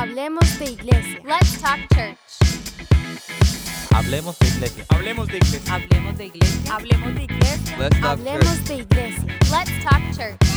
[0.00, 1.20] Hablemos de iglesia.
[1.24, 2.16] Let's talk church.
[3.90, 4.86] Hablemos de iglesia.
[4.88, 5.74] Hablemos de iglesia.
[5.74, 6.72] Hablemos de iglesia.
[6.72, 7.78] Hablemos de iglesia.
[7.78, 9.38] Let's talk Hablemos de iglesia.
[9.50, 10.50] Let's talk church.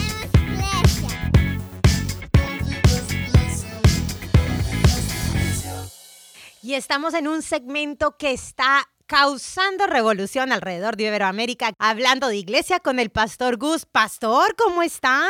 [6.62, 12.80] Y estamos en un segmento que está causando revolución alrededor de Iberoamérica, hablando de iglesia
[12.80, 13.86] con el pastor Gus.
[13.86, 15.22] Pastor, ¿cómo está?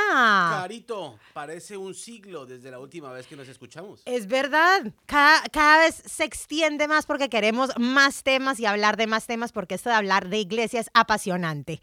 [0.61, 4.01] Carito, parece un siglo desde la última vez que nos escuchamos.
[4.05, 9.05] Es verdad, cada, cada vez se extiende más porque queremos más temas y hablar de
[9.05, 11.81] más temas porque esto de hablar de iglesia es apasionante.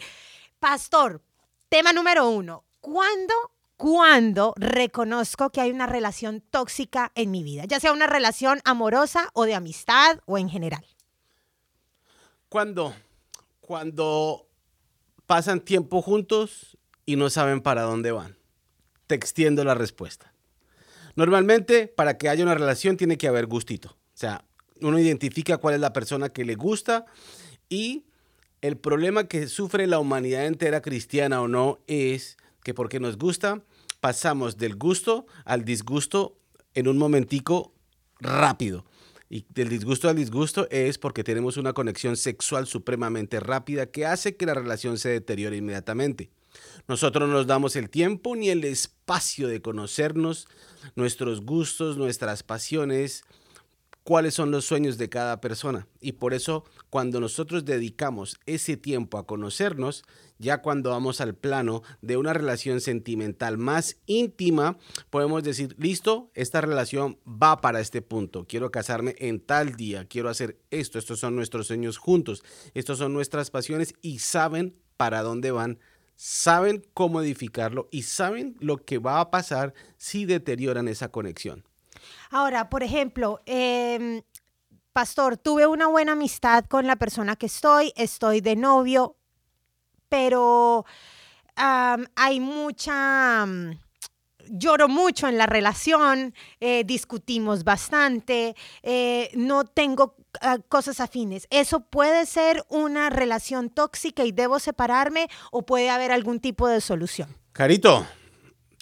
[0.59, 1.21] Pastor,
[1.69, 3.35] tema número uno, ¿cuándo,
[3.77, 7.65] cuándo reconozco que hay una relación tóxica en mi vida?
[7.67, 10.87] Ya sea una relación amorosa o de amistad o en general.
[12.51, 12.93] Cuando,
[13.61, 14.47] cuando
[15.27, 16.77] pasan tiempo juntos
[17.07, 18.37] y no saben para dónde van.
[19.07, 20.35] Te extiendo la respuesta.
[21.15, 23.91] Normalmente, para que haya una relación, tiene que haber gustito.
[23.91, 24.45] O sea,
[24.81, 27.07] uno identifica cuál es la persona que le gusta
[27.69, 28.07] y
[28.63, 33.63] el problema que sufre la humanidad entera, cristiana o no, es que porque nos gusta,
[34.01, 36.37] pasamos del gusto al disgusto
[36.75, 37.73] en un momentico
[38.19, 38.85] rápido.
[39.33, 44.35] Y del disgusto al disgusto es porque tenemos una conexión sexual supremamente rápida que hace
[44.35, 46.31] que la relación se deteriore inmediatamente.
[46.89, 50.49] Nosotros no nos damos el tiempo ni el espacio de conocernos,
[50.97, 53.23] nuestros gustos, nuestras pasiones,
[54.11, 55.87] cuáles son los sueños de cada persona.
[56.01, 60.03] Y por eso cuando nosotros dedicamos ese tiempo a conocernos,
[60.41, 64.79] ya cuando vamos al plano de una relación sentimental más íntima,
[65.11, 68.47] podemos decir, listo, esta relación va para este punto.
[68.49, 72.43] Quiero casarme en tal día, quiero hacer esto, estos son nuestros sueños juntos,
[72.75, 75.79] estos son nuestras pasiones y saben para dónde van
[76.17, 81.65] saben cómo edificarlo y saben lo que va a pasar si deterioran esa conexión.
[82.31, 84.23] Ahora, por ejemplo, em,
[84.93, 89.17] pastor, tuve una buena amistad con la persona que estoy, estoy de novio,
[90.09, 90.85] pero
[91.57, 93.47] hay mucha...
[94.53, 101.47] Lloro mucho en la relación, eh, discutimos bastante, eh, no tengo ah, cosas afines.
[101.51, 106.81] ¿Eso puede ser una relación tóxica y debo separarme o puede haber algún tipo de
[106.81, 107.37] solución?
[107.53, 108.05] Carito,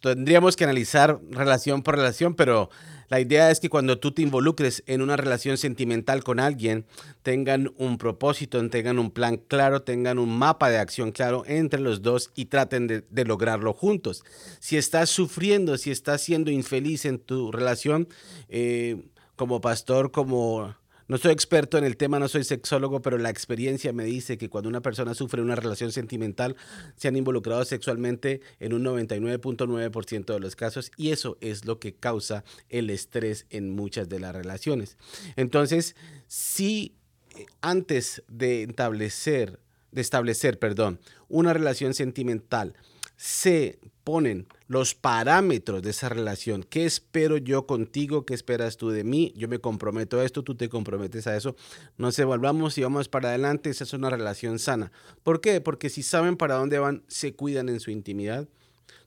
[0.00, 2.70] tendríamos que analizar relación por relación, pero
[3.08, 6.84] la idea es que cuando tú te involucres en una relación sentimental con alguien,
[7.22, 12.02] tengan un propósito, tengan un plan claro, tengan un mapa de acción claro entre los
[12.02, 14.24] dos y traten de, lograrlo juntos.
[14.60, 18.08] Si estás sufriendo, si estás siendo infeliz en tu relación,
[18.48, 19.02] eh,
[19.36, 20.74] como pastor, como
[21.08, 24.50] no soy experto en el tema, no soy sexólogo, pero la experiencia me dice que
[24.50, 26.54] cuando una persona sufre una relación sentimental,
[26.96, 31.94] se han involucrado sexualmente en un 99.9% de los casos y eso es lo que
[31.94, 34.98] causa el estrés en muchas de las relaciones.
[35.36, 35.96] Entonces,
[36.26, 36.94] si
[37.36, 39.60] eh, antes de establecer,
[39.92, 42.74] de establecer, perdón, una relación sentimental,
[43.18, 46.62] se ponen los parámetros de esa relación.
[46.62, 48.24] ¿Qué espero yo contigo?
[48.24, 49.34] ¿Qué esperas tú de mí?
[49.36, 51.56] Yo me comprometo a esto, tú te comprometes a eso.
[51.98, 53.70] Nos evaluamos y vamos para adelante.
[53.70, 54.92] Esa es una relación sana.
[55.24, 55.60] ¿Por qué?
[55.60, 58.48] Porque si saben para dónde van, se cuidan en su intimidad.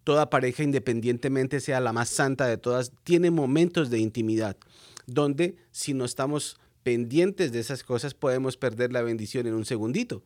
[0.04, 4.58] Toda pareja, independientemente sea la más santa de todas, tiene momentos de intimidad
[5.08, 10.22] donde si no estamos pendientes de esas cosas podemos perder la bendición en un segundito.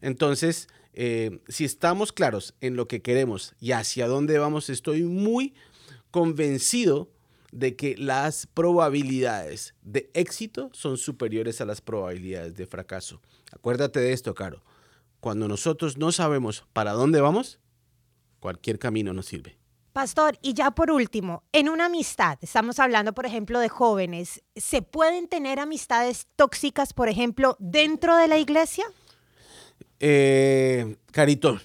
[0.00, 5.54] Entonces, eh, si estamos claros en lo que queremos y hacia dónde vamos, estoy muy
[6.10, 7.10] convencido
[7.52, 13.20] de que las probabilidades de éxito son superiores a las probabilidades de fracaso.
[13.52, 14.62] Acuérdate de esto, Caro.
[15.20, 17.60] Cuando nosotros no sabemos para dónde vamos,
[18.40, 19.56] cualquier camino nos sirve.
[19.92, 24.82] Pastor, y ya por último, en una amistad, estamos hablando, por ejemplo, de jóvenes, ¿se
[24.82, 28.84] pueden tener amistades tóxicas, por ejemplo, dentro de la iglesia?
[30.00, 31.60] Eh, Carito,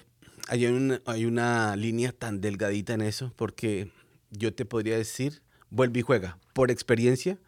[0.48, 3.90] hay una, hay una línea tan delgadita en eso porque
[4.30, 7.38] yo te podría decir, vuelve y juega, por experiencia,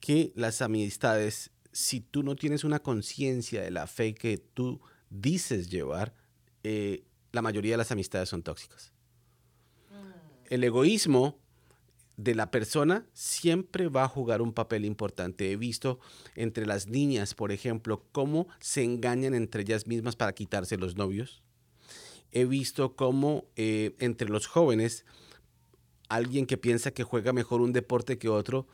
[0.00, 5.68] que las amistades, si tú no tienes una conciencia de la fe que tú dices
[5.68, 6.14] llevar,
[6.62, 8.92] eh, la mayoría de las amistades son tóxicas.
[10.48, 11.38] El egoísmo
[12.22, 15.50] de la persona siempre va a jugar un papel importante.
[15.50, 16.00] He visto
[16.36, 21.42] entre las niñas, por ejemplo, cómo se engañan entre ellas mismas para quitarse los novios.
[22.30, 25.04] He visto cómo eh, entre los jóvenes,
[26.08, 28.66] alguien que piensa que juega mejor un deporte que otro,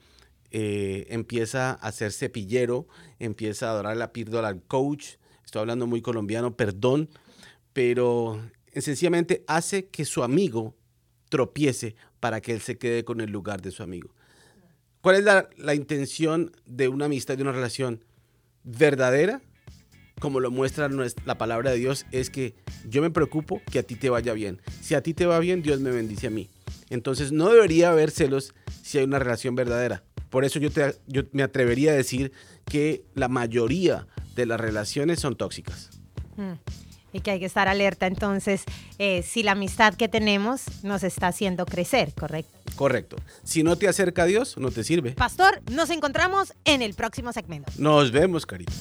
[0.51, 2.87] eh, empieza a ser cepillero,
[3.19, 5.15] empieza a adorar la píldora al coach.
[5.45, 7.09] Estoy hablando muy colombiano, perdón,
[7.73, 8.41] pero
[8.75, 10.75] sencillamente hace que su amigo
[11.29, 14.11] tropiece para que él se quede con el lugar de su amigo.
[15.01, 18.05] ¿Cuál es la, la intención de una amistad, de una relación
[18.65, 19.41] verdadera?
[20.19, 22.55] Como lo muestra la palabra de Dios, es que
[22.89, 24.61] yo me preocupo que a ti te vaya bien.
[24.81, 26.49] Si a ti te va bien, Dios me bendice a mí.
[26.89, 30.03] Entonces no debería haber celos si hay una relación verdadera.
[30.31, 32.33] Por eso yo, te, yo me atrevería a decir
[32.65, 35.91] que la mayoría de las relaciones son tóxicas.
[36.37, 36.53] Mm.
[37.17, 38.65] Y que hay que estar alerta entonces
[38.99, 42.53] eh, si la amistad que tenemos nos está haciendo crecer, ¿correcto?
[42.75, 43.17] Correcto.
[43.43, 45.13] Si no te acerca a Dios, no te sirve.
[45.13, 47.73] Pastor, nos encontramos en el próximo segmento.
[47.79, 48.73] Nos vemos, carita.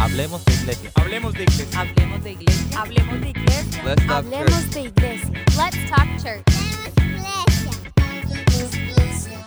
[0.00, 0.90] Hablemos de iglesia.
[0.94, 1.80] Hablemos de iglesia.
[1.80, 2.80] Hablemos de iglesia.
[2.80, 3.84] Hablemos de iglesia.
[3.84, 5.44] Let's talk Hablemos de iglesia.
[5.56, 6.42] Let's talk church.
[7.12, 7.72] Iglesia.
[8.88, 9.42] Iglesia.